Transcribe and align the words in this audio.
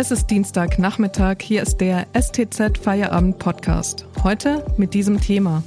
Es 0.00 0.12
ist 0.12 0.28
Dienstagnachmittag, 0.28 1.38
hier 1.42 1.60
ist 1.60 1.78
der 1.78 2.06
STZ 2.16 2.78
Feierabend 2.78 3.40
Podcast. 3.40 4.06
Heute 4.22 4.64
mit 4.76 4.94
diesem 4.94 5.20
Thema. 5.20 5.64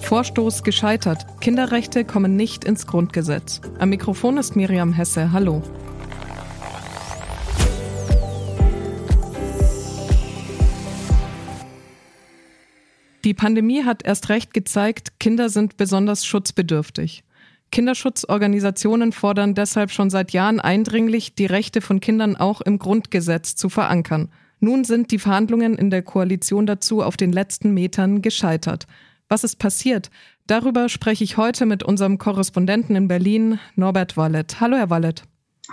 Vorstoß 0.00 0.62
gescheitert. 0.62 1.26
Kinderrechte 1.42 2.06
kommen 2.06 2.36
nicht 2.36 2.64
ins 2.64 2.86
Grundgesetz. 2.86 3.60
Am 3.78 3.90
Mikrofon 3.90 4.38
ist 4.38 4.56
Miriam 4.56 4.94
Hesse. 4.94 5.30
Hallo. 5.30 5.62
Die 13.26 13.34
Pandemie 13.34 13.84
hat 13.84 14.06
erst 14.06 14.30
recht 14.30 14.54
gezeigt, 14.54 15.20
Kinder 15.20 15.50
sind 15.50 15.76
besonders 15.76 16.24
schutzbedürftig. 16.24 17.25
Kinderschutzorganisationen 17.76 19.12
fordern 19.12 19.54
deshalb 19.54 19.90
schon 19.90 20.08
seit 20.08 20.30
Jahren 20.30 20.60
eindringlich, 20.60 21.34
die 21.34 21.44
Rechte 21.44 21.82
von 21.82 22.00
Kindern 22.00 22.34
auch 22.34 22.62
im 22.62 22.78
Grundgesetz 22.78 23.54
zu 23.54 23.68
verankern. 23.68 24.30
Nun 24.60 24.84
sind 24.84 25.10
die 25.10 25.18
Verhandlungen 25.18 25.74
in 25.74 25.90
der 25.90 26.00
Koalition 26.00 26.64
dazu 26.64 27.02
auf 27.02 27.18
den 27.18 27.32
letzten 27.32 27.74
Metern 27.74 28.22
gescheitert. 28.22 28.86
Was 29.28 29.44
ist 29.44 29.56
passiert? 29.56 30.10
Darüber 30.46 30.88
spreche 30.88 31.22
ich 31.22 31.36
heute 31.36 31.66
mit 31.66 31.82
unserem 31.82 32.16
Korrespondenten 32.16 32.96
in 32.96 33.08
Berlin, 33.08 33.58
Norbert 33.74 34.16
Wallet. 34.16 34.58
Hallo, 34.58 34.78
Herr 34.78 34.88
Wallet. 34.88 35.24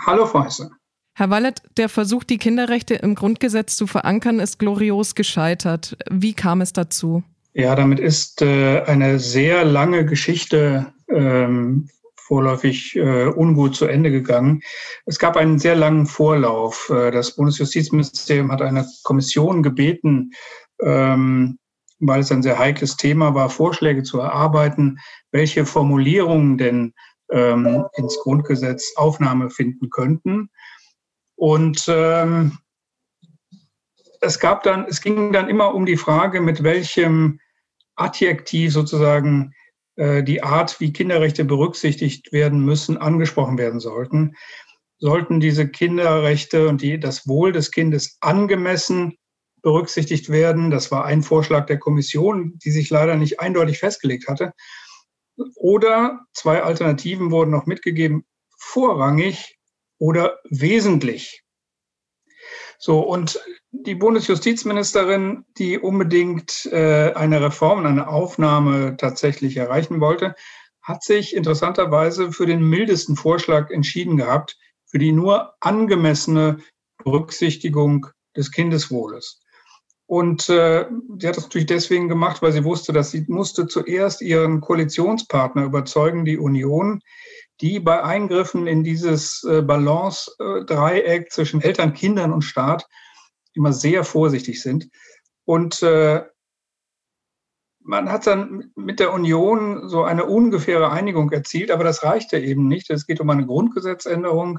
Hallo, 0.06 0.26
Frau 0.26 0.44
Hesse. 0.44 0.72
Herr 1.14 1.30
Wallet, 1.30 1.62
der 1.78 1.88
Versuch, 1.88 2.22
die 2.22 2.36
Kinderrechte 2.36 2.96
im 2.96 3.14
Grundgesetz 3.14 3.76
zu 3.76 3.86
verankern, 3.86 4.40
ist 4.40 4.58
glorios 4.58 5.14
gescheitert. 5.14 5.96
Wie 6.10 6.34
kam 6.34 6.60
es 6.60 6.74
dazu? 6.74 7.22
Ja, 7.54 7.74
damit 7.74 7.98
ist 7.98 8.42
äh, 8.42 8.82
eine 8.82 9.18
sehr 9.18 9.64
lange 9.64 10.04
Geschichte 10.04 10.92
ähm, 11.08 11.88
vorläufig 12.26 12.96
äh, 12.96 13.26
ungut 13.26 13.76
zu 13.76 13.86
Ende 13.86 14.10
gegangen. 14.10 14.62
Es 15.04 15.18
gab 15.18 15.36
einen 15.36 15.58
sehr 15.58 15.76
langen 15.76 16.06
Vorlauf. 16.06 16.90
Äh, 16.90 17.10
das 17.10 17.36
Bundesjustizministerium 17.36 18.50
hat 18.50 18.62
eine 18.62 18.86
Kommission 19.02 19.62
gebeten, 19.62 20.32
ähm, 20.80 21.58
weil 22.00 22.20
es 22.20 22.32
ein 22.32 22.42
sehr 22.42 22.58
heikles 22.58 22.96
Thema 22.96 23.34
war, 23.34 23.50
Vorschläge 23.50 24.02
zu 24.02 24.20
erarbeiten, 24.20 24.98
welche 25.32 25.66
Formulierungen 25.66 26.56
denn 26.56 26.94
ähm, 27.30 27.84
ins 27.94 28.18
Grundgesetz 28.20 28.94
Aufnahme 28.96 29.50
finden 29.50 29.90
könnten. 29.90 30.48
Und 31.36 31.84
ähm, 31.88 32.58
es 34.20 34.38
gab 34.38 34.62
dann, 34.62 34.86
es 34.88 35.02
ging 35.02 35.32
dann 35.32 35.50
immer 35.50 35.74
um 35.74 35.84
die 35.84 35.98
Frage, 35.98 36.40
mit 36.40 36.62
welchem 36.62 37.38
Adjektiv 37.96 38.72
sozusagen 38.72 39.52
die 39.96 40.42
Art, 40.42 40.80
wie 40.80 40.92
Kinderrechte 40.92 41.44
berücksichtigt 41.44 42.32
werden 42.32 42.64
müssen, 42.64 42.96
angesprochen 42.96 43.58
werden 43.58 43.78
sollten. 43.78 44.34
Sollten 44.98 45.38
diese 45.38 45.68
Kinderrechte 45.68 46.68
und 46.68 46.82
die, 46.82 46.98
das 46.98 47.28
Wohl 47.28 47.52
des 47.52 47.70
Kindes 47.70 48.16
angemessen 48.20 49.16
berücksichtigt 49.62 50.30
werden? 50.30 50.70
Das 50.70 50.90
war 50.90 51.04
ein 51.04 51.22
Vorschlag 51.22 51.66
der 51.66 51.78
Kommission, 51.78 52.58
die 52.64 52.72
sich 52.72 52.90
leider 52.90 53.16
nicht 53.16 53.38
eindeutig 53.38 53.78
festgelegt 53.78 54.26
hatte. 54.26 54.52
Oder 55.56 56.20
zwei 56.32 56.62
Alternativen 56.62 57.30
wurden 57.30 57.50
noch 57.50 57.66
mitgegeben, 57.66 58.24
vorrangig 58.58 59.58
oder 59.98 60.38
wesentlich. 60.50 61.43
So, 62.86 63.00
und 63.00 63.40
die 63.70 63.94
Bundesjustizministerin, 63.94 65.46
die 65.56 65.78
unbedingt 65.78 66.66
äh, 66.66 67.14
eine 67.14 67.40
Reform, 67.40 67.86
eine 67.86 68.08
Aufnahme 68.08 68.98
tatsächlich 68.98 69.56
erreichen 69.56 70.02
wollte, 70.02 70.34
hat 70.82 71.02
sich 71.02 71.34
interessanterweise 71.34 72.30
für 72.30 72.44
den 72.44 72.62
mildesten 72.62 73.16
Vorschlag 73.16 73.70
entschieden 73.70 74.18
gehabt, 74.18 74.58
für 74.84 74.98
die 74.98 75.12
nur 75.12 75.54
angemessene 75.60 76.58
Berücksichtigung 77.02 78.08
des 78.36 78.50
Kindeswohles. 78.50 79.40
Und 80.04 80.50
äh, 80.50 80.84
sie 81.18 81.26
hat 81.26 81.38
das 81.38 81.44
natürlich 81.44 81.68
deswegen 81.68 82.10
gemacht, 82.10 82.42
weil 82.42 82.52
sie 82.52 82.64
wusste, 82.64 82.92
dass 82.92 83.12
sie 83.12 83.24
musste 83.28 83.66
zuerst 83.66 84.20
ihren 84.20 84.60
Koalitionspartner 84.60 85.64
überzeugen, 85.64 86.26
die 86.26 86.36
Union, 86.36 87.00
die 87.60 87.80
bei 87.80 88.02
Eingriffen 88.02 88.66
in 88.66 88.84
dieses 88.84 89.44
äh, 89.44 89.62
Balance-Dreieck 89.62 91.30
zwischen 91.32 91.60
Eltern, 91.60 91.94
Kindern 91.94 92.32
und 92.32 92.42
Staat 92.42 92.86
immer 93.52 93.72
sehr 93.72 94.04
vorsichtig 94.04 94.60
sind. 94.60 94.88
Und 95.44 95.82
äh, 95.82 96.24
man 97.80 98.10
hat 98.10 98.26
dann 98.26 98.72
mit 98.74 98.98
der 98.98 99.12
Union 99.12 99.88
so 99.88 100.04
eine 100.04 100.24
ungefähre 100.24 100.90
Einigung 100.90 101.30
erzielt, 101.30 101.70
aber 101.70 101.84
das 101.84 102.02
reichte 102.02 102.38
eben 102.38 102.66
nicht. 102.66 102.90
Es 102.90 103.06
geht 103.06 103.20
um 103.20 103.30
eine 103.30 103.46
Grundgesetzänderung. 103.46 104.58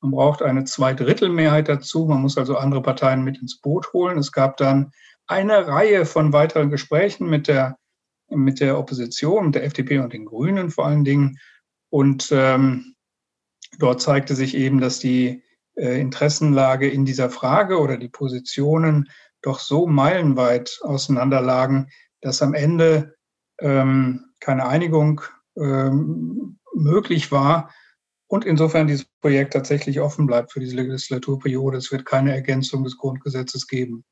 Man 0.00 0.10
braucht 0.10 0.42
eine 0.42 0.64
Zweidrittelmehrheit 0.64 1.68
dazu. 1.68 2.06
Man 2.06 2.22
muss 2.22 2.38
also 2.38 2.56
andere 2.56 2.82
Parteien 2.82 3.22
mit 3.22 3.40
ins 3.40 3.60
Boot 3.60 3.92
holen. 3.92 4.18
Es 4.18 4.32
gab 4.32 4.56
dann 4.56 4.92
eine 5.26 5.66
Reihe 5.66 6.06
von 6.06 6.32
weiteren 6.32 6.70
Gesprächen 6.70 7.28
mit 7.28 7.48
der, 7.48 7.78
mit 8.28 8.60
der 8.60 8.78
Opposition, 8.78 9.46
mit 9.46 9.54
der 9.56 9.64
FDP 9.64 9.98
und 9.98 10.12
den 10.12 10.24
Grünen 10.24 10.70
vor 10.70 10.86
allen 10.86 11.04
Dingen. 11.04 11.38
Und 11.94 12.30
ähm, 12.32 12.96
dort 13.78 14.02
zeigte 14.02 14.34
sich 14.34 14.56
eben, 14.56 14.80
dass 14.80 14.98
die 14.98 15.44
äh, 15.76 16.00
Interessenlage 16.00 16.90
in 16.90 17.04
dieser 17.04 17.30
Frage 17.30 17.78
oder 17.78 17.98
die 17.98 18.08
Positionen 18.08 19.08
doch 19.42 19.60
so 19.60 19.86
meilenweit 19.86 20.80
auseinanderlagen, 20.82 21.88
dass 22.20 22.42
am 22.42 22.52
Ende 22.52 23.14
ähm, 23.60 24.24
keine 24.40 24.66
Einigung 24.66 25.20
ähm, 25.56 26.58
möglich 26.74 27.30
war 27.30 27.72
und 28.26 28.44
insofern 28.44 28.88
dieses 28.88 29.06
Projekt 29.20 29.52
tatsächlich 29.52 30.00
offen 30.00 30.26
bleibt 30.26 30.50
für 30.50 30.58
diese 30.58 30.74
Legislaturperiode. 30.74 31.78
Es 31.78 31.92
wird 31.92 32.04
keine 32.06 32.34
Ergänzung 32.34 32.82
des 32.82 32.98
Grundgesetzes 32.98 33.68
geben. 33.68 34.04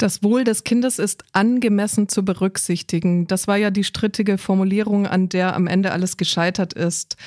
Das 0.00 0.22
Wohl 0.22 0.44
des 0.44 0.64
Kindes 0.64 0.98
ist 0.98 1.24
angemessen 1.32 2.08
zu 2.08 2.24
berücksichtigen. 2.24 3.26
Das 3.26 3.46
war 3.46 3.58
ja 3.58 3.70
die 3.70 3.84
strittige 3.84 4.38
Formulierung, 4.38 5.06
an 5.06 5.28
der 5.28 5.54
am 5.54 5.66
Ende 5.66 5.92
alles 5.92 6.16
gescheitert 6.16 6.72
ist. 6.72 7.18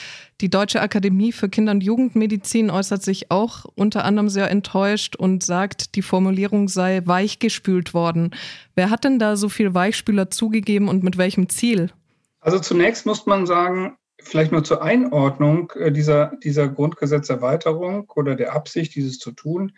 Die 0.42 0.50
Deutsche 0.50 0.82
Akademie 0.82 1.34
für 1.34 1.50
Kinder- 1.50 1.74
und 1.74 1.84
Jugendmedizin 1.84 2.72
äußert 2.72 3.04
sich 3.04 3.30
auch 3.30 3.66
unter 3.76 4.04
anderem 4.06 4.28
sehr 4.28 4.50
enttäuscht 4.50 5.16
und 5.16 5.44
sagt, 5.44 5.94
die 5.94 6.02
Formulierung 6.02 6.68
sei 6.68 7.04
weichgespült 7.06 7.94
worden. 7.94 8.32
Wer 8.74 8.90
hat 8.90 9.04
denn 9.04 9.20
da 9.20 9.36
so 9.36 9.50
viel 9.50 9.76
Weichspüler 9.76 10.32
zugegeben 10.32 10.88
und 10.88 11.04
mit 11.04 11.20
welchem 11.20 11.50
Ziel? 11.50 11.92
Also 12.40 12.58
zunächst 12.58 13.06
muss 13.06 13.28
man 13.28 13.46
sagen, 13.46 13.98
vielleicht 14.20 14.52
nur 14.52 14.64
zur 14.64 14.82
Einordnung 14.82 15.72
äh, 15.76 15.92
dieser, 15.92 16.32
dieser 16.44 16.70
Grundgesetzerweiterung 16.70 18.10
oder 18.16 18.34
der 18.34 18.54
Absicht, 18.54 18.96
dieses 18.96 19.20
zu 19.20 19.32
tun. 19.32 19.74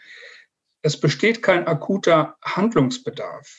Es 0.85 0.99
besteht 0.99 1.41
kein 1.41 1.65
akuter 1.65 2.35
Handlungsbedarf. 2.43 3.51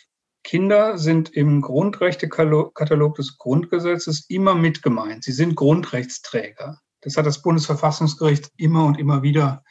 Kinder 0.45 0.97
sind 0.97 1.29
im 1.31 1.61
Grundrechtekatalog 1.61 3.17
des 3.17 3.37
Grundgesetzes 3.37 4.27
immer 4.29 4.55
mit 4.55 4.81
gemeint. 4.81 5.25
Sie 5.25 5.33
sind 5.33 5.57
Grundrechtsträger. 5.57 6.79
Das 7.01 7.17
hat 7.17 7.27
das 7.27 7.43
Bundesverfassungsgericht 7.43 8.53
immer 8.59 8.85
und 8.85 9.01
immer 9.01 9.25
wieder 9.25 9.65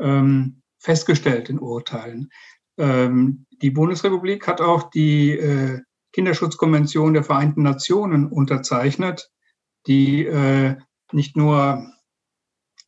ähm, 0.00 0.62
festgestellt 0.78 1.50
in 1.50 1.58
Urteilen. 1.58 2.30
Ähm, 2.78 3.44
die 3.60 3.70
Bundesrepublik 3.70 4.46
hat 4.46 4.62
auch 4.62 4.88
die 4.88 5.32
äh, 5.32 5.82
Kinderschutzkonvention 6.14 7.12
der 7.12 7.22
Vereinten 7.22 7.64
Nationen 7.64 8.32
unterzeichnet, 8.32 9.30
die 9.86 10.24
äh, 10.24 10.76
nicht 11.12 11.36
nur 11.36 11.86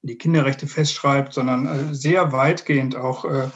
die 0.01 0.17
Kinderrechte 0.17 0.67
festschreibt, 0.67 1.35
sondern 1.35 1.67
äh, 1.67 1.95
sehr 1.95 2.33
weitgehend 2.33 2.97
auch 2.97 3.27
äh, 3.27 3.51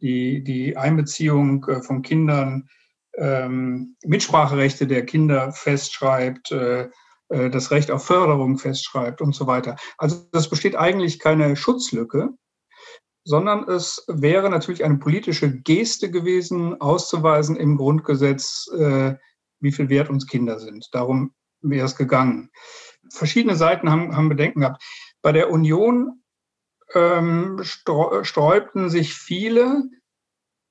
die, 0.00 0.42
die 0.42 0.76
Einbeziehung 0.76 1.64
äh, 1.66 1.82
von 1.82 2.02
Kindern, 2.02 2.68
ähm, 3.16 3.96
Mitspracherechte 4.04 4.86
der 4.86 5.04
Kinder 5.04 5.52
festschreibt, 5.52 6.52
äh, 6.52 6.88
äh, 7.30 7.50
das 7.50 7.70
Recht 7.70 7.90
auf 7.90 8.04
Förderung 8.04 8.58
festschreibt 8.58 9.20
und 9.20 9.34
so 9.34 9.46
weiter. 9.46 9.76
Also 9.98 10.26
das 10.32 10.48
besteht 10.48 10.76
eigentlich 10.76 11.18
keine 11.18 11.56
Schutzlücke, 11.56 12.30
sondern 13.24 13.68
es 13.68 14.04
wäre 14.08 14.50
natürlich 14.50 14.84
eine 14.84 14.98
politische 14.98 15.60
Geste 15.60 16.10
gewesen, 16.10 16.80
auszuweisen 16.80 17.56
im 17.56 17.76
Grundgesetz, 17.76 18.68
äh, 18.76 19.14
wie 19.60 19.72
viel 19.72 19.88
wert 19.88 20.10
uns 20.10 20.26
Kinder 20.26 20.58
sind. 20.58 20.88
Darum 20.92 21.34
wäre 21.60 21.86
es 21.86 21.96
gegangen. 21.96 22.50
Verschiedene 23.12 23.56
Seiten 23.56 23.90
haben, 23.90 24.16
haben 24.16 24.28
Bedenken 24.28 24.60
gehabt. 24.60 24.82
Bei 25.22 25.32
der 25.32 25.50
Union 25.50 26.19
ähm, 26.94 27.60
sträubten 27.62 28.90
sich 28.90 29.14
viele, 29.14 29.84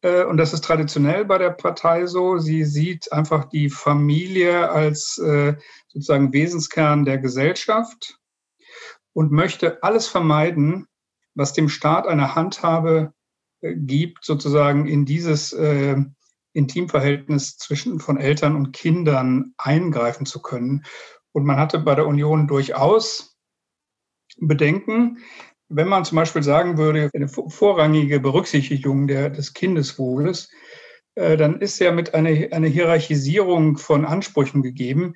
äh, 0.01 0.24
und 0.24 0.38
das 0.38 0.54
ist 0.54 0.63
traditionell 0.63 1.25
bei 1.25 1.38
der 1.38 1.51
Partei 1.51 2.06
so, 2.06 2.38
sie 2.38 2.63
sieht 2.63 3.12
einfach 3.12 3.45
die 3.45 3.69
Familie 3.69 4.69
als 4.69 5.18
äh, 5.18 5.56
sozusagen 5.88 6.33
Wesenskern 6.33 7.06
der 7.06 7.18
Gesellschaft 7.18 8.19
und 9.13 9.31
möchte 9.31 9.83
alles 9.83 10.07
vermeiden, 10.07 10.88
was 11.36 11.54
dem 11.54 11.69
Staat 11.69 12.07
eine 12.07 12.36
Handhabe 12.36 13.13
äh, 13.62 13.75
gibt, 13.75 14.24
sozusagen 14.24 14.88
in 14.88 15.06
dieses 15.06 15.54
äh, 15.54 15.98
Intimverhältnis 16.54 17.57
zwischen 17.57 18.00
von 18.00 18.18
Eltern 18.18 18.56
und 18.56 18.71
Kindern 18.71 19.54
eingreifen 19.57 20.25
zu 20.25 20.42
können. 20.42 20.83
Und 21.31 21.45
man 21.45 21.57
hatte 21.57 21.80
bei 21.80 21.95
der 21.95 22.07
Union 22.07 22.48
durchaus 22.48 23.38
Bedenken, 24.38 25.19
wenn 25.69 25.88
man 25.88 26.04
zum 26.06 26.16
Beispiel 26.18 26.44
sagen 26.44 26.77
würde, 26.77 27.10
eine 27.13 27.27
vorrangige 27.27 28.19
Berücksichtigung 28.19 29.07
der, 29.07 29.30
des 29.30 29.54
Kindeswohles, 29.54 30.50
äh, 31.16 31.38
dann 31.38 31.62
ist 31.62 31.80
ja 31.80 31.92
mit 31.92 32.13
einer 32.13 32.30
eine 32.51 32.68
Hierarchisierung 32.68 33.77
von 33.77 34.06
Ansprüchen 34.06 34.63
gegeben, 34.63 35.13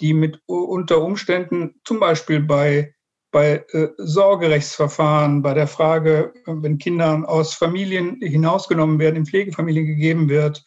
die 0.00 0.12
mit 0.12 0.40
unter 0.46 1.00
Umständen 1.00 1.80
zum 1.84 2.00
Beispiel 2.00 2.40
bei, 2.40 2.94
bei 3.30 3.64
äh, 3.70 3.88
Sorgerechtsverfahren, 3.96 5.42
bei 5.42 5.54
der 5.54 5.68
Frage, 5.68 6.34
wenn 6.46 6.78
Kinder 6.78 7.22
aus 7.28 7.54
Familien 7.54 8.20
hinausgenommen 8.20 8.98
werden, 8.98 9.16
in 9.16 9.26
Pflegefamilien 9.26 9.86
gegeben 9.86 10.28
wird, 10.28 10.64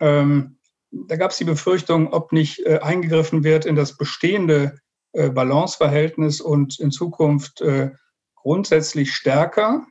ähm, 0.00 0.58
da 0.90 1.16
gab 1.16 1.30
es 1.30 1.38
die 1.38 1.44
Befürchtung, 1.44 2.12
ob 2.12 2.32
nicht 2.32 2.66
äh, 2.66 2.80
eingegriffen 2.80 3.44
wird 3.44 3.64
in 3.64 3.76
das 3.76 3.96
bestehende 3.96 4.78
äh, 5.12 5.30
Balanceverhältnis 5.30 6.42
und 6.42 6.78
in 6.78 6.90
Zukunft 6.90 7.62
äh, 7.62 7.92
grundsätzlich 8.42 9.14
stärker 9.14 9.86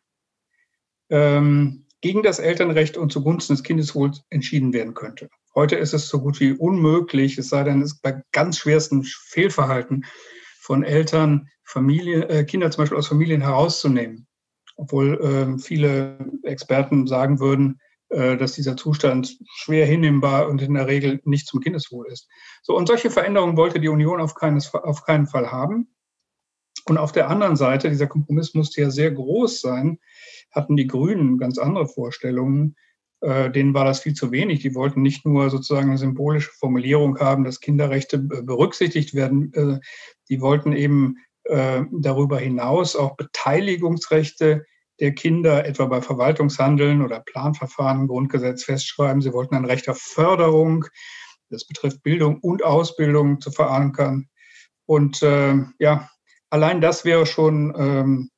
ähm, 1.09 1.85
gegen 2.01 2.23
das 2.23 2.39
Elternrecht 2.39 2.97
und 2.97 3.11
zugunsten 3.11 3.53
des 3.53 3.63
Kindeswohls 3.63 4.23
entschieden 4.29 4.73
werden 4.73 4.93
könnte. 4.93 5.29
Heute 5.53 5.75
ist 5.75 5.93
es 5.93 6.07
so 6.07 6.21
gut 6.21 6.39
wie 6.39 6.53
unmöglich, 6.53 7.37
es 7.37 7.49
sei 7.49 7.63
denn, 7.63 7.81
es 7.81 7.93
ist 7.93 8.01
bei 8.01 8.21
ganz 8.31 8.57
schwersten 8.57 9.03
Fehlverhalten 9.03 10.05
von 10.59 10.83
Eltern, 10.83 11.49
Familie, 11.63 12.27
äh, 12.29 12.43
Kinder 12.43 12.71
zum 12.71 12.83
Beispiel 12.83 12.97
aus 12.97 13.07
Familien 13.07 13.41
herauszunehmen. 13.41 14.27
Obwohl 14.75 15.19
äh, 15.21 15.59
viele 15.59 16.17
Experten 16.43 17.05
sagen 17.05 17.39
würden, 17.39 17.79
äh, 18.09 18.37
dass 18.37 18.53
dieser 18.53 18.77
Zustand 18.77 19.37
schwer 19.55 19.85
hinnehmbar 19.85 20.47
und 20.47 20.61
in 20.61 20.73
der 20.73 20.87
Regel 20.87 21.21
nicht 21.23 21.47
zum 21.47 21.61
Kindeswohl 21.61 22.07
ist. 22.11 22.27
So, 22.61 22.75
und 22.75 22.87
solche 22.87 23.09
Veränderungen 23.09 23.57
wollte 23.57 23.79
die 23.79 23.89
Union 23.89 24.19
auf, 24.19 24.35
keines, 24.35 24.73
auf 24.73 25.03
keinen 25.03 25.27
Fall 25.27 25.51
haben. 25.51 25.93
Und 26.85 26.97
auf 26.97 27.11
der 27.11 27.29
anderen 27.29 27.55
Seite, 27.55 27.89
dieser 27.89 28.07
Kompromiss 28.07 28.53
musste 28.53 28.81
ja 28.81 28.89
sehr 28.89 29.11
groß 29.11 29.61
sein, 29.61 29.99
hatten 30.51 30.75
die 30.75 30.87
Grünen 30.87 31.37
ganz 31.37 31.57
andere 31.57 31.87
Vorstellungen. 31.87 32.75
Äh, 33.21 33.51
denen 33.51 33.73
war 33.73 33.85
das 33.85 34.01
viel 34.01 34.13
zu 34.13 34.31
wenig. 34.31 34.61
Die 34.61 34.75
wollten 34.75 35.01
nicht 35.01 35.25
nur 35.25 35.49
sozusagen 35.49 35.89
eine 35.89 35.97
symbolische 35.97 36.51
Formulierung 36.51 37.19
haben, 37.19 37.43
dass 37.43 37.59
Kinderrechte 37.59 38.17
berücksichtigt 38.17 39.13
werden. 39.13 39.53
Äh, 39.53 39.79
die 40.29 40.41
wollten 40.41 40.73
eben 40.73 41.17
äh, 41.43 41.83
darüber 41.91 42.39
hinaus 42.39 42.95
auch 42.95 43.15
Beteiligungsrechte 43.15 44.65
der 44.99 45.13
Kinder, 45.13 45.65
etwa 45.65 45.85
bei 45.85 46.01
Verwaltungshandeln 46.01 47.01
oder 47.01 47.21
Planverfahren 47.21 48.01
im 48.01 48.07
Grundgesetz 48.07 48.63
festschreiben. 48.63 49.21
Sie 49.21 49.33
wollten 49.33 49.55
ein 49.55 49.65
Recht 49.65 49.89
auf 49.89 49.97
Förderung, 49.97 50.85
das 51.49 51.65
betrifft 51.65 52.03
Bildung 52.03 52.39
und 52.39 52.63
Ausbildung, 52.63 53.41
zu 53.41 53.51
verankern. 53.51 54.29
Und 54.85 55.21
äh, 55.23 55.55
ja, 55.79 56.09
allein 56.51 56.81
das 56.81 57.03
wäre 57.03 57.25
schon 57.25 57.73
ähm, 57.75 58.29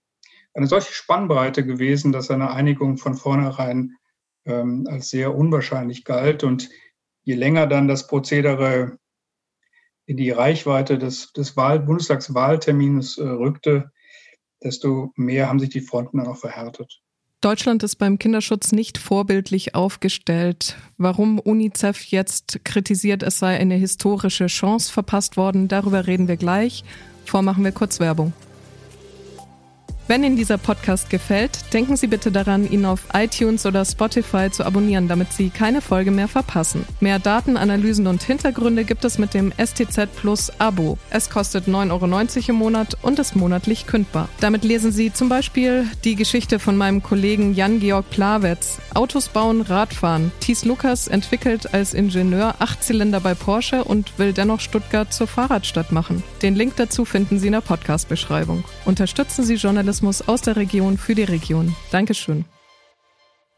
eine 0.54 0.68
solche 0.68 0.94
Spannbreite 0.94 1.66
gewesen, 1.66 2.14
dass 2.14 2.32
eine 2.32 2.52
Einigung 2.52 2.98
von 2.98 3.16
vornherein 3.16 3.98
ähm, 4.46 4.88
als 4.90 5.10
sehr 5.10 5.36
unwahrscheinlich 5.36 6.06
galt. 6.06 6.44
Und 6.44 6.70
je 7.24 7.36
länger 7.36 7.68
dann 7.68 7.88
das 7.88 8.08
Prozedere 8.08 8.98
in 10.06 10.18
die 10.18 10.32
Reichweite 10.32 10.98
des, 10.98 11.34
des 11.34 11.58
Wahl, 11.58 11.80
Bundestagswahltermins 11.80 13.18
äh, 13.18 13.24
rückte, 13.24 13.92
desto 14.62 15.12
mehr 15.16 15.50
haben 15.50 15.60
sich 15.60 15.70
die 15.70 15.82
Fronten 15.82 16.18
dann 16.18 16.28
auch 16.28 16.38
verhärtet. 16.38 17.02
Deutschland 17.42 17.84
ist 17.84 17.98
beim 17.98 18.20
Kinderschutz 18.20 18.72
nicht 18.72 18.98
vorbildlich 18.98 19.76
aufgestellt. 19.76 20.78
Warum 20.98 21.40
UNICEF 21.40 22.06
jetzt 22.06 22.64
kritisiert, 22.64 23.22
es 23.22 23.40
sei 23.40 23.58
eine 23.58 23.76
historische 23.76 24.48
Chance 24.48 24.94
verpasst 24.94 25.36
worden, 25.36 25.68
darüber 25.68 26.08
reden 26.08 26.30
wir 26.30 26.38
gleich. 26.38 26.86
Vormachen 27.26 27.64
wir 27.64 27.72
kurz 27.72 28.00
Werbung. 28.00 28.34
Wenn 30.06 30.26
Ihnen 30.26 30.36
dieser 30.36 30.58
Podcast 30.58 31.10
gefällt, 31.10 31.74
denken 31.74 31.96
Sie 31.96 32.08
bitte 32.08 32.30
daran, 32.30 32.70
ihn 32.70 32.84
auf 32.84 33.06
iTunes 33.14 33.66
oder 33.66 33.86
Spotify 33.86 34.52
zu 34.52 34.66
abonnieren, 34.66 35.08
damit 35.08 35.32
Sie 35.32 35.50
keine 35.50 35.80
Folge 35.80 36.12
mehr 36.12 36.28
verpassen. 36.28 36.86
Mehr 37.00 37.20
Daten, 37.20 37.56
Analysen 37.56 38.08
und 38.08 38.22
Hintergründe 38.22 38.84
gibt 38.84 39.06
es 39.06 39.18
mit 39.18 39.34
dem 39.34 39.54
STZ 39.54 40.14
Plus 40.14 40.52
Abo. 40.60 40.98
Es 41.10 41.30
kostet 41.30 41.68
9,90 41.68 41.90
Euro 41.92 42.50
im 42.50 42.56
Monat 42.56 42.98
und 43.02 43.18
ist 43.18 43.38
monatlich 43.38 43.88
kündbar. 43.88 44.28
Damit 44.42 44.66
lesen 44.66 44.92
Sie 44.92 45.14
zum 45.14 45.30
Beispiel 45.30 45.86
die 46.04 46.16
Geschichte 46.16 46.60
von 46.60 46.76
meinem 46.76 47.02
Kollegen 47.02 47.54
Jan-Georg 47.54 48.10
Plawetz. 48.10 48.80
Autos 48.94 49.30
bauen, 49.30 49.62
Radfahren. 49.62 50.34
Thies 50.42 50.66
Lukas 50.66 51.08
entwickelt 51.08 51.74
als 51.74 51.94
Ingenieur 51.94 52.56
Achtzylinder 52.60 53.22
bei 53.22 53.36
Porsche 53.36 53.86
und 53.86 54.20
will 54.20 54.34
dennoch 54.34 54.60
Stuttgart 54.60 55.14
zur 55.14 55.28
Fahrradstadt 55.28 55.94
machen. 55.94 56.24
Den 56.42 56.56
Link 56.56 56.76
dazu 56.76 57.06
finden 57.06 57.40
Sie 57.40 57.48
in 57.48 57.54
der 57.54 57.62
Podcast-Beschreibung. 57.62 58.66
Unterstützen 58.84 59.46
Sie 59.46 59.56
Journalisten 59.56 59.93
Journalismus 59.94 60.28
aus 60.28 60.42
der 60.42 60.56
Region 60.56 60.98
für 60.98 61.14
die 61.14 61.24
Region. 61.24 61.76
Dankeschön. 61.92 62.46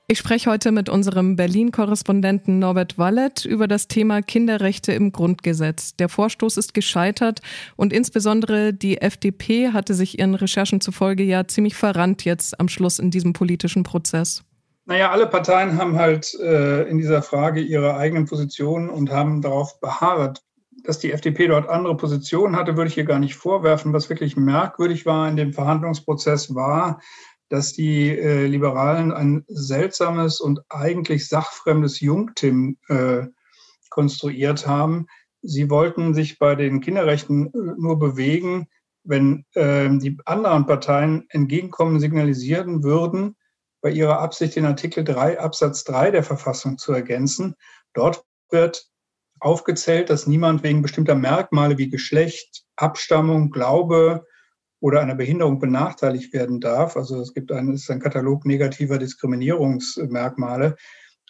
Ich 0.10 0.18
spreche 0.20 0.52
heute 0.52 0.74
mit 0.74 0.90
unserem 0.90 1.38
Berlin-Korrespondenten 1.38 2.60
Norbert 2.60 2.98
Wallet 2.98 3.46
über 3.46 3.70
das 3.70 3.88
Thema 3.88 4.22
Kinderrechte 4.22 4.92
im 4.92 5.14
Grundgesetz. 5.14 5.96
Der 5.96 6.10
Vorstoß 6.10 6.58
ist 6.58 6.74
gescheitert 6.74 7.40
und 7.78 7.94
insbesondere 7.94 8.74
die 8.74 9.02
FDP 9.02 9.70
hatte 9.70 9.94
sich 9.94 10.20
ihren 10.20 10.36
Recherchen 10.36 10.82
zufolge 10.82 11.24
ja 11.24 11.48
ziemlich 11.48 11.76
verrannt 11.76 12.26
jetzt 12.26 12.60
am 12.60 12.68
Schluss 12.68 13.00
in 13.00 13.12
diesem 13.12 13.32
politischen 13.32 13.84
Prozess. 13.84 14.44
Naja, 14.84 15.12
alle 15.12 15.28
Parteien 15.28 15.78
haben 15.78 15.96
halt 15.96 16.34
äh, 16.42 16.84
in 16.90 16.98
dieser 16.98 17.22
Frage 17.22 17.62
ihre 17.62 17.96
eigenen 17.96 18.26
Positionen 18.26 18.90
und 18.90 19.10
haben 19.10 19.42
darauf 19.42 19.80
beharrt 19.80 20.42
dass 20.84 21.00
die 21.00 21.12
FDP 21.12 21.48
dort 21.48 21.70
andere 21.70 21.98
Positionen 21.98 22.56
hatte, 22.56 22.78
würde 22.78 22.90
ich 22.90 22.94
hier 22.94 23.06
gar 23.06 23.20
nicht 23.20 23.36
vorwerfen. 23.36 23.94
Was 23.94 24.10
wirklich 24.10 24.36
merkwürdig 24.36 25.06
war 25.06 25.28
in 25.28 25.36
dem 25.36 25.54
Verhandlungsprozess 25.54 26.54
war, 26.54 27.02
dass 27.50 27.74
die 27.74 28.10
äh, 28.10 28.46
Liberalen 28.46 29.12
ein 29.12 29.44
seltsames 29.48 30.40
und 30.40 30.62
eigentlich 30.70 31.28
sachfremdes 31.28 32.00
Jungtim 32.00 32.78
äh, 32.88 33.28
konstruiert 33.90 34.68
haben. 34.68 35.08
Sie 35.42 35.70
wollten 35.70 36.14
sich 36.14 36.40
bei 36.40 36.56
den 36.56 36.82
Kinderrechten 36.82 37.48
äh, 37.48 37.52
nur 37.78 38.00
bewegen, 38.00 38.68
wenn 39.04 39.46
äh, 39.54 39.90
die 39.98 40.18
anderen 40.26 40.66
Parteien 40.66 41.26
entgegenkommen 41.30 42.00
signalisieren 42.00 42.84
würden, 42.84 43.36
bei 43.82 43.92
ihrer 43.92 44.20
Absicht 44.20 44.56
den 44.56 44.66
Artikel 44.66 45.04
3 45.04 45.40
Absatz 45.40 45.84
3 45.84 46.10
der 46.10 46.24
Verfassung 46.24 46.80
zu 46.80 46.92
ergänzen. 46.92 47.56
Dort 47.94 48.26
wird 48.50 48.88
aufgezählt, 49.46 50.10
dass 50.10 50.26
niemand 50.26 50.64
wegen 50.64 50.82
bestimmter 50.82 51.14
Merkmale 51.14 51.78
wie 51.78 51.90
Geschlecht, 51.90 52.64
Abstammung, 52.76 53.52
Glaube 53.52 54.26
oder 54.80 55.02
einer 55.02 55.14
Behinderung 55.14 55.60
benachteiligt 55.60 56.34
werden 56.34 56.60
darf. 56.60 56.98
Also 56.98 57.22
es 57.22 57.34
gibt 57.34 57.52
einen, 57.52 57.74
es 57.74 57.84
ist 57.84 57.92
ein 57.92 58.00
Katalog 58.00 58.46
negativer 58.46 58.98
Diskriminierungsmerkmale. 58.98 60.76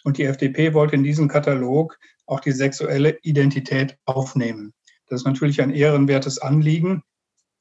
Und 0.02 0.16
die 0.16 0.24
FDP 0.24 0.72
wollte 0.72 0.96
in 0.96 1.04
diesen 1.04 1.28
Katalog 1.28 1.98
auch 2.24 2.40
die 2.40 2.52
sexuelle 2.52 3.18
Identität 3.20 3.98
aufnehmen. 4.06 4.72
Das 5.08 5.20
ist 5.20 5.26
natürlich 5.26 5.60
ein 5.60 5.70
ehrenwertes 5.70 6.38
Anliegen, 6.38 7.02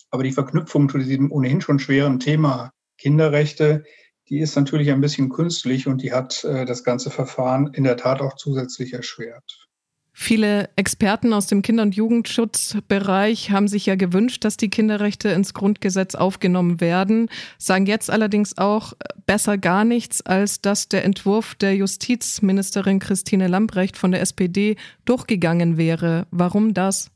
aber 0.10 0.24
die 0.24 0.32
Verknüpfung 0.32 0.88
zu 0.88 1.00
diesem 1.00 1.32
ohnehin 1.34 1.60
schon 1.60 1.80
schweren 1.80 2.20
Thema 2.20 2.72
Kinderrechte, 2.98 3.84
die 4.30 4.40
ist 4.40 4.56
natürlich 4.56 4.90
ein 4.90 5.02
bisschen 5.02 5.30
künstlich 5.30 5.86
und 5.86 6.02
die 6.02 6.14
hat 6.14 6.46
äh, 6.46 6.66
das 6.66 6.86
ganze 6.86 7.12
Verfahren 7.12 7.74
in 7.74 7.84
der 7.84 7.98
Tat 7.98 8.22
auch 8.22 8.36
zusätzlich 8.36 8.94
erschwert. 8.94 9.68
Viele 10.18 10.70
Experten 10.78 11.34
aus 11.34 11.48
dem 11.48 11.62
Kinder- 11.62 11.84
und 11.84 11.94
Jugendschutzbereich 11.94 13.52
haben 13.52 13.68
sich 13.68 13.86
ja 13.86 13.96
gewünscht, 13.96 14.46
dass 14.46 14.56
die 14.56 14.70
Kinderrechte 14.70 15.28
ins 15.28 15.54
Grundgesetz 15.54 16.16
aufgenommen 16.16 16.80
werden, 16.80 17.30
sagen 17.58 17.86
jetzt 17.86 18.10
allerdings 18.10 18.58
auch 18.58 18.94
besser 19.26 19.58
gar 19.58 19.84
nichts, 19.84 20.22
als 20.22 20.62
dass 20.62 20.88
der 20.88 21.04
Entwurf 21.04 21.56
der 21.56 21.76
Justizministerin 21.76 23.00
Christine 23.00 23.50
Lambrecht 23.50 23.98
von 23.98 24.14
der 24.14 24.22
SPD 24.22 24.78
durchgegangen 25.04 25.76
wäre. 25.76 26.28
Warum 26.32 26.74
das? 26.74 27.12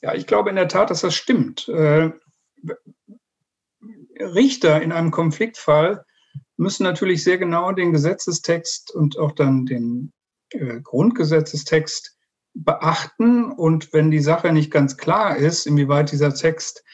Ja, 0.00 0.14
ich 0.14 0.26
glaube 0.26 0.48
in 0.48 0.56
der 0.56 0.68
Tat, 0.68 0.88
dass 0.88 1.02
das 1.02 1.14
stimmt. 1.14 1.68
Äh, 1.68 2.12
Richter 4.18 4.80
in 4.80 4.90
einem 4.90 5.10
Konfliktfall 5.10 6.06
müssen 6.56 6.84
natürlich 6.84 7.22
sehr 7.22 7.36
genau 7.36 7.72
den 7.72 7.92
Gesetzestext 7.92 8.90
und 8.94 9.18
auch 9.18 9.32
dann 9.32 9.66
den 9.66 10.14
äh, 10.50 10.80
Grundgesetzestext 10.80 12.16
beachten. 12.54 13.52
Und 13.52 13.92
wenn 13.92 14.10
die 14.10 14.20
Sache 14.20 14.52
nicht 14.52 14.70
ganz 14.70 14.96
klar 14.96 15.36
ist, 15.36 15.66
inwieweit 15.66 16.12
dieser 16.12 16.34
Text 16.34 16.84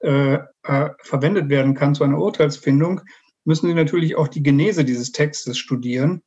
äh, 0.00 0.38
äh, 0.62 0.90
verwendet 1.02 1.48
werden 1.48 1.74
kann 1.74 1.94
zu 1.94 2.04
einer 2.04 2.18
Urteilsfindung, 2.18 3.00
müssen 3.44 3.66
Sie 3.66 3.74
natürlich 3.74 4.16
auch 4.16 4.28
die 4.28 4.42
Genese 4.42 4.84
dieses 4.84 5.12
Textes 5.12 5.58
studieren. 5.58 6.22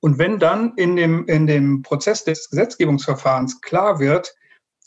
Und 0.00 0.18
wenn 0.18 0.38
dann 0.38 0.74
in 0.76 0.96
dem, 0.96 1.26
in 1.26 1.46
dem 1.46 1.82
Prozess 1.82 2.24
des 2.24 2.50
Gesetzgebungsverfahrens 2.50 3.60
klar 3.60 3.98
wird, 3.98 4.34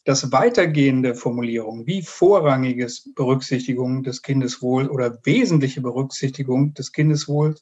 dass 0.06 0.32
weitergehende 0.32 1.16
Formulierungen 1.16 1.86
wie 1.86 2.02
vorrangiges 2.02 3.14
Berücksichtigung 3.14 4.04
des 4.04 4.22
Kindeswohls 4.22 4.90
oder 4.90 5.20
wesentliche 5.24 5.82
Berücksichtigung 5.82 6.74
des 6.74 6.92
Kindeswohls 6.92 7.62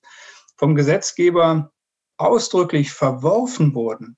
vom 0.56 0.76
Gesetzgeber 0.76 1.72
ausdrücklich 2.20 2.92
verworfen 2.92 3.74
wurden 3.74 4.18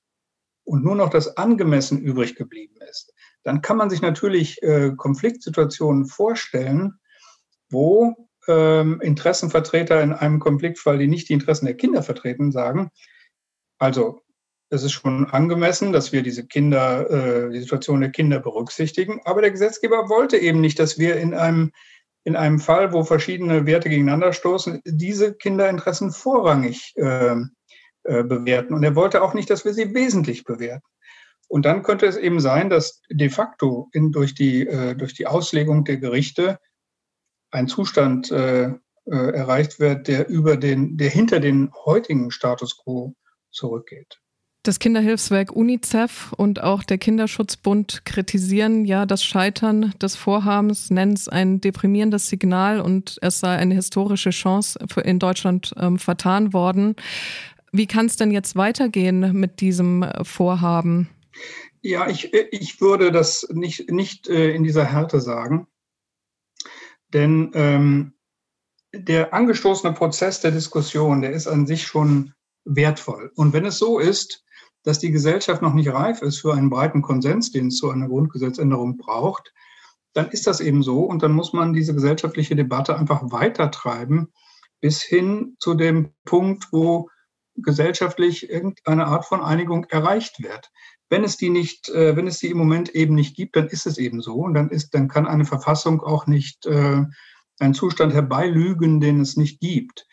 und 0.64 0.84
nur 0.84 0.94
noch 0.94 1.10
das 1.10 1.36
angemessen 1.36 2.00
übrig 2.00 2.34
geblieben 2.34 2.76
ist, 2.90 3.14
dann 3.44 3.62
kann 3.62 3.76
man 3.76 3.90
sich 3.90 4.02
natürlich 4.02 4.62
äh, 4.62 4.92
Konfliktsituationen 4.96 6.06
vorstellen, 6.06 6.94
wo 7.70 8.28
ähm, 8.48 9.00
Interessenvertreter 9.00 10.02
in 10.02 10.12
einem 10.12 10.40
Konfliktfall, 10.40 10.98
die 10.98 11.08
nicht 11.08 11.28
die 11.28 11.32
Interessen 11.32 11.66
der 11.66 11.76
Kinder 11.76 12.02
vertreten, 12.02 12.52
sagen, 12.52 12.90
also 13.78 14.22
es 14.70 14.82
ist 14.82 14.92
schon 14.92 15.26
angemessen, 15.26 15.92
dass 15.92 16.12
wir 16.12 16.22
diese 16.22 16.46
Kinder, 16.46 17.10
äh, 17.10 17.50
die 17.50 17.60
Situation 17.60 18.00
der 18.00 18.10
Kinder 18.10 18.40
berücksichtigen. 18.40 19.20
Aber 19.24 19.42
der 19.42 19.50
Gesetzgeber 19.50 20.08
wollte 20.08 20.38
eben 20.38 20.60
nicht, 20.60 20.78
dass 20.78 20.98
wir 20.98 21.16
in 21.16 21.34
einem, 21.34 21.72
in 22.24 22.36
einem 22.36 22.58
Fall, 22.58 22.92
wo 22.92 23.04
verschiedene 23.04 23.66
Werte 23.66 23.90
gegeneinander 23.90 24.32
stoßen, 24.32 24.80
diese 24.84 25.34
Kinderinteressen 25.34 26.10
vorrangig 26.10 26.94
äh, 26.96 27.36
äh, 28.04 28.22
bewerten. 28.24 28.74
Und 28.74 28.82
er 28.82 28.94
wollte 28.94 29.22
auch 29.22 29.34
nicht, 29.34 29.50
dass 29.50 29.64
wir 29.64 29.74
sie 29.74 29.94
wesentlich 29.94 30.44
bewerten. 30.44 30.86
Und 31.48 31.66
dann 31.66 31.82
könnte 31.82 32.06
es 32.06 32.16
eben 32.16 32.40
sein, 32.40 32.70
dass 32.70 33.02
de 33.10 33.28
facto 33.28 33.90
in, 33.92 34.10
durch, 34.10 34.34
die, 34.34 34.66
äh, 34.66 34.94
durch 34.94 35.14
die 35.14 35.26
Auslegung 35.26 35.84
der 35.84 35.98
Gerichte 35.98 36.58
ein 37.50 37.68
Zustand 37.68 38.30
äh, 38.30 38.68
äh, 38.68 38.76
erreicht 39.04 39.78
wird, 39.78 40.08
der 40.08 40.28
über 40.28 40.56
den, 40.56 40.96
der 40.96 41.10
hinter 41.10 41.40
den 41.40 41.70
heutigen 41.84 42.30
Status 42.30 42.78
quo 42.82 43.14
zurückgeht. 43.50 44.22
Das 44.64 44.78
Kinderhilfswerk 44.78 45.50
UNICEF 45.50 46.32
und 46.36 46.62
auch 46.62 46.84
der 46.84 46.96
Kinderschutzbund 46.96 48.04
kritisieren 48.04 48.84
ja 48.84 49.06
das 49.06 49.24
Scheitern 49.24 49.92
des 50.00 50.14
Vorhabens, 50.14 50.88
nennen 50.88 51.14
es 51.14 51.28
ein 51.28 51.60
deprimierendes 51.60 52.28
Signal 52.28 52.80
und 52.80 53.18
es 53.22 53.40
sei 53.40 53.56
eine 53.56 53.74
historische 53.74 54.30
Chance 54.30 54.78
in 55.02 55.18
Deutschland 55.18 55.74
ähm, 55.76 55.98
vertan 55.98 56.52
worden. 56.52 56.94
Wie 57.72 57.86
kann 57.86 58.06
es 58.06 58.16
denn 58.16 58.30
jetzt 58.30 58.54
weitergehen 58.54 59.32
mit 59.32 59.60
diesem 59.60 60.06
Vorhaben? 60.22 61.08
Ja, 61.80 62.08
ich, 62.08 62.32
ich 62.32 62.80
würde 62.80 63.10
das 63.10 63.48
nicht, 63.50 63.90
nicht 63.90 64.28
äh, 64.28 64.54
in 64.54 64.62
dieser 64.62 64.84
Härte 64.84 65.20
sagen. 65.20 65.66
Denn 67.12 67.50
ähm, 67.54 68.12
der 68.94 69.32
angestoßene 69.32 69.94
Prozess 69.94 70.40
der 70.40 70.50
Diskussion, 70.50 71.22
der 71.22 71.32
ist 71.32 71.46
an 71.46 71.66
sich 71.66 71.86
schon 71.86 72.34
wertvoll. 72.64 73.32
Und 73.34 73.52
wenn 73.52 73.64
es 73.64 73.78
so 73.78 73.98
ist, 73.98 74.44
dass 74.84 74.98
die 74.98 75.10
Gesellschaft 75.10 75.62
noch 75.62 75.74
nicht 75.74 75.92
reif 75.92 76.22
ist 76.22 76.40
für 76.40 76.54
einen 76.54 76.70
breiten 76.70 77.02
Konsens, 77.02 77.52
den 77.52 77.68
es 77.68 77.76
zu 77.76 77.90
einer 77.90 78.08
Grundgesetzänderung 78.08 78.98
braucht, 78.98 79.52
dann 80.12 80.28
ist 80.28 80.46
das 80.46 80.60
eben 80.60 80.82
so. 80.82 81.00
Und 81.04 81.22
dann 81.22 81.32
muss 81.32 81.52
man 81.52 81.72
diese 81.72 81.94
gesellschaftliche 81.94 82.54
Debatte 82.54 82.98
einfach 82.98 83.22
weitertreiben 83.30 84.32
bis 84.80 85.02
hin 85.02 85.56
zu 85.58 85.74
dem 85.74 86.10
Punkt, 86.24 86.68
wo 86.72 87.08
gesellschaftlich 87.56 88.48
irgendeine 88.48 89.06
Art 89.06 89.26
von 89.26 89.42
Einigung 89.42 89.84
erreicht 89.84 90.42
wird. 90.42 90.70
Wenn 91.08 91.24
es 91.24 91.36
die 91.36 91.50
nicht, 91.50 91.88
äh, 91.90 92.16
wenn 92.16 92.26
es 92.26 92.38
die 92.38 92.50
im 92.50 92.58
Moment 92.58 92.94
eben 92.94 93.14
nicht 93.14 93.36
gibt, 93.36 93.56
dann 93.56 93.68
ist 93.68 93.86
es 93.86 93.98
eben 93.98 94.22
so. 94.22 94.36
Und 94.36 94.54
dann 94.54 94.70
ist, 94.70 94.94
dann 94.94 95.08
kann 95.08 95.26
eine 95.26 95.44
Verfassung 95.44 96.02
auch 96.02 96.26
nicht 96.26 96.66
äh, 96.66 97.04
einen 97.58 97.74
Zustand 97.74 98.12
herbeilügen, 98.14 99.00
den 99.00 99.20
es 99.20 99.36
nicht 99.36 99.60
gibt. 99.60 100.06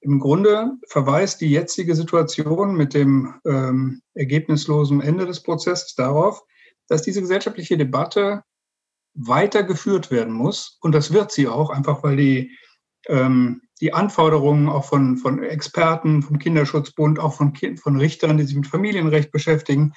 Im 0.00 0.20
Grunde 0.20 0.72
verweist 0.88 1.40
die 1.40 1.50
jetzige 1.50 1.94
Situation 1.94 2.76
mit 2.76 2.92
dem 2.92 3.40
ähm, 3.46 4.02
ergebnislosen 4.12 5.00
Ende 5.00 5.24
des 5.24 5.42
Prozesses 5.42 5.94
darauf, 5.94 6.42
dass 6.88 7.00
diese 7.00 7.22
gesellschaftliche 7.22 7.78
Debatte 7.78 8.42
weiter 9.14 9.62
geführt 9.62 10.10
werden 10.10 10.34
muss. 10.34 10.76
Und 10.82 10.92
das 10.92 11.12
wird 11.12 11.32
sie 11.32 11.48
auch, 11.48 11.70
einfach 11.70 12.02
weil 12.02 12.16
die, 12.16 12.58
ähm, 13.08 13.62
die 13.84 13.92
Anforderungen 13.92 14.70
auch 14.70 14.86
von, 14.86 15.18
von 15.18 15.42
Experten, 15.42 16.22
vom 16.22 16.38
Kinderschutzbund, 16.38 17.18
auch 17.18 17.34
von, 17.34 17.52
von 17.76 17.98
Richtern, 17.98 18.38
die 18.38 18.44
sich 18.44 18.56
mit 18.56 18.66
Familienrecht 18.66 19.30
beschäftigen, 19.30 19.92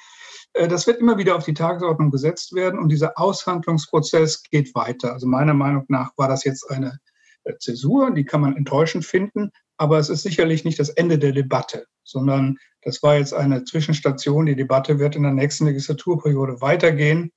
äh, 0.52 0.68
das 0.68 0.86
wird 0.86 1.00
immer 1.00 1.16
wieder 1.16 1.36
auf 1.36 1.46
die 1.46 1.54
Tagesordnung 1.54 2.10
gesetzt 2.10 2.54
werden 2.54 2.78
und 2.78 2.90
dieser 2.90 3.18
Aushandlungsprozess 3.18 4.42
geht 4.42 4.74
weiter. 4.74 5.14
Also 5.14 5.26
meiner 5.26 5.54
Meinung 5.54 5.86
nach 5.88 6.10
war 6.18 6.28
das 6.28 6.44
jetzt 6.44 6.70
eine 6.70 6.98
äh, 7.44 7.54
Zäsur, 7.58 8.10
die 8.10 8.26
kann 8.26 8.42
man 8.42 8.58
enttäuschend 8.58 9.06
finden, 9.06 9.52
aber 9.78 9.96
es 9.98 10.10
ist 10.10 10.22
sicherlich 10.22 10.66
nicht 10.66 10.78
das 10.78 10.90
Ende 10.90 11.18
der 11.18 11.32
Debatte, 11.32 11.86
sondern 12.04 12.58
das 12.82 13.02
war 13.02 13.16
jetzt 13.16 13.32
eine 13.32 13.64
Zwischenstation. 13.64 14.44
Die 14.44 14.56
Debatte 14.56 14.98
wird 14.98 15.16
in 15.16 15.22
der 15.22 15.32
nächsten 15.32 15.64
Legislaturperiode 15.64 16.60
weitergehen. 16.60 17.32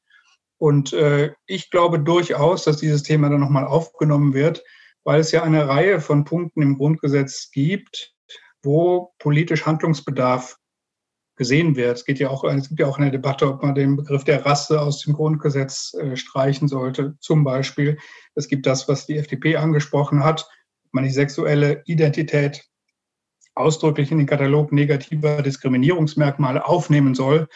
Und 0.58 0.91
äh, 0.91 1.31
ich 1.46 1.70
glaube 1.70 2.00
durchaus, 2.00 2.65
dass 2.65 2.75
dieses 2.75 3.03
Thema 3.03 3.29
dann 3.29 3.39
nochmal 3.39 3.65
aufgenommen 3.65 4.34
wird, 4.34 4.62
weil 5.03 5.20
es 5.20 5.31
ja 5.31 5.43
eine 5.43 5.67
Reihe 5.67 6.00
von 6.00 6.24
Punkten 6.24 6.62
im 6.62 6.77
Grundgesetz 6.77 7.50
gibt, 7.51 8.13
wo 8.63 9.13
politisch 9.20 9.65
Handlungsbedarf 9.65 10.58
gesehen 11.36 11.75
wird. 11.75 11.98
Es 11.98 12.05
geht 12.05 12.20
ja 12.20 12.29
auch, 12.29 12.43
es 12.43 12.70
gibt 12.70 12.79
ja 12.79 12.88
auch 12.88 13.00
eine 13.00 13.10
Debatte, 13.10 13.48
ob 13.48 13.63
man 13.63 13.74
den 13.74 13.96
Begriff 13.96 14.24
der 14.24 14.46
Rasse 14.46 14.79
aus 14.79 15.01
dem 15.01 15.13
Grundgesetz 15.13 15.93
äh, 15.96 16.15
streichen 16.15 16.67
sollte. 16.67 17.15
Zum 17.20 17.43
Beispiel, 17.43 17.98
es 18.36 18.48
gibt 18.48 18.67
das, 18.67 18.88
was 18.88 19.08
die 19.08 19.17
FDP 19.17 19.55
angesprochen 19.55 20.24
hat, 20.24 20.48
man 20.91 21.03
die 21.03 21.10
sexuelle 21.10 21.81
Identität 21.86 22.63
ausdrücklich 23.55 24.12
in 24.12 24.20
den 24.20 24.27
Katalog 24.27 24.72
negativer 24.72 25.41
Diskriminierungsmerkmale 25.41 26.65
aufnehmen 26.65 27.15
soll. 27.15 27.48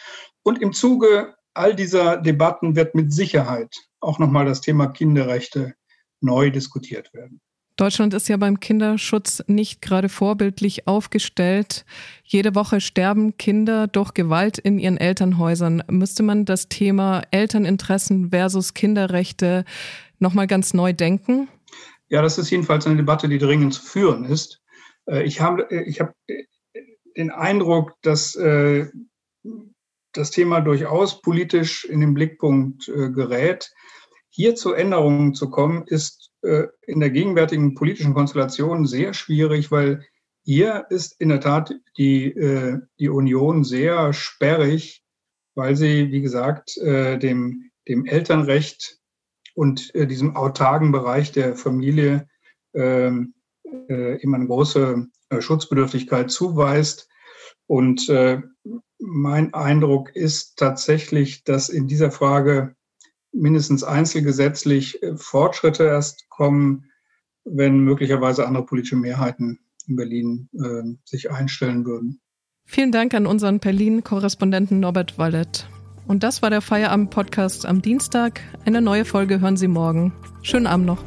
Und 0.42 0.60
im 0.60 0.72
Zuge 0.72 1.34
all 1.54 1.74
dieser 1.74 2.16
Debatten 2.16 2.76
wird 2.76 2.94
mit 2.94 3.12
Sicherheit 3.12 3.74
auch 4.00 4.18
nochmal 4.18 4.44
das 4.44 4.60
Thema 4.60 4.88
Kinderrechte 4.88 5.74
neu 6.20 6.50
diskutiert 6.50 7.12
werden. 7.14 7.40
Deutschland 7.76 8.14
ist 8.14 8.28
ja 8.28 8.38
beim 8.38 8.58
Kinderschutz 8.58 9.42
nicht 9.48 9.82
gerade 9.82 10.08
vorbildlich 10.08 10.86
aufgestellt. 10.88 11.84
Jede 12.24 12.54
Woche 12.54 12.80
sterben 12.80 13.36
Kinder 13.36 13.86
durch 13.86 14.14
Gewalt 14.14 14.56
in 14.56 14.78
ihren 14.78 14.96
Elternhäusern. 14.96 15.82
Müsste 15.90 16.22
man 16.22 16.46
das 16.46 16.70
Thema 16.70 17.22
Elterninteressen 17.32 18.30
versus 18.30 18.72
Kinderrechte 18.72 19.66
nochmal 20.18 20.46
ganz 20.46 20.72
neu 20.72 20.94
denken? 20.94 21.48
Ja, 22.08 22.22
das 22.22 22.38
ist 22.38 22.48
jedenfalls 22.50 22.86
eine 22.86 22.96
Debatte, 22.96 23.28
die 23.28 23.38
dringend 23.38 23.74
zu 23.74 23.82
führen 23.82 24.24
ist. 24.24 24.62
Äh, 25.06 25.24
ich 25.24 25.40
habe, 25.40 25.70
äh, 25.70 25.82
ich 25.82 26.00
habe 26.00 26.14
äh, 26.26 26.44
den 27.16 27.30
Eindruck, 27.30 27.94
dass 28.02 28.38
das 30.12 30.30
Thema 30.30 30.60
durchaus 30.60 31.22
politisch 31.22 31.86
in 31.86 32.00
den 32.00 32.12
Blickpunkt 32.12 32.84
gerät. 32.84 33.72
Hier 34.36 34.54
zu 34.54 34.74
Änderungen 34.74 35.34
zu 35.34 35.48
kommen, 35.48 35.84
ist 35.86 36.30
in 36.42 37.00
der 37.00 37.10
gegenwärtigen 37.10 37.74
politischen 37.74 38.14
Konstellation 38.14 38.86
sehr 38.86 39.14
schwierig, 39.14 39.72
weil 39.72 40.04
hier 40.44 40.84
ist 40.90 41.18
in 41.18 41.30
der 41.30 41.40
Tat 41.40 41.74
die, 41.96 42.34
die 43.00 43.08
Union 43.08 43.64
sehr 43.64 44.12
sperrig, 44.12 45.02
weil 45.54 45.74
sie, 45.74 46.12
wie 46.12 46.20
gesagt, 46.20 46.76
dem, 46.76 47.70
dem 47.88 48.04
Elternrecht 48.04 49.00
und 49.56 49.94
äh, 49.94 50.06
diesem 50.06 50.36
autarken 50.36 50.92
Bereich 50.92 51.32
der 51.32 51.56
Familie 51.56 52.28
ähm, 52.74 53.34
äh, 53.88 54.20
immer 54.20 54.36
eine 54.36 54.46
große 54.46 55.06
äh, 55.30 55.40
Schutzbedürftigkeit 55.40 56.30
zuweist. 56.30 57.08
Und 57.66 58.08
äh, 58.08 58.42
mein 58.98 59.54
Eindruck 59.54 60.14
ist 60.14 60.56
tatsächlich, 60.58 61.42
dass 61.42 61.68
in 61.68 61.88
dieser 61.88 62.10
Frage 62.10 62.75
mindestens 63.36 63.84
einzelgesetzlich 63.84 65.02
äh, 65.02 65.16
Fortschritte 65.16 65.84
erst 65.84 66.28
kommen, 66.28 66.90
wenn 67.44 67.80
möglicherweise 67.80 68.46
andere 68.46 68.66
politische 68.66 68.96
Mehrheiten 68.96 69.60
in 69.86 69.96
Berlin 69.96 70.48
äh, 70.54 70.82
sich 71.04 71.30
einstellen 71.30 71.84
würden. 71.84 72.20
Vielen 72.64 72.90
Dank 72.90 73.14
an 73.14 73.26
unseren 73.26 73.60
Berlin-Korrespondenten 73.60 74.80
Norbert 74.80 75.18
Wallet. 75.18 75.68
Und 76.08 76.22
das 76.22 76.42
war 76.42 76.50
der 76.50 76.60
Feierabend-Podcast 76.60 77.66
am 77.66 77.82
Dienstag. 77.82 78.40
Eine 78.64 78.80
neue 78.80 79.04
Folge 79.04 79.40
hören 79.40 79.56
Sie 79.56 79.68
morgen. 79.68 80.12
Schönen 80.42 80.66
Abend 80.66 80.86
noch. 80.86 81.02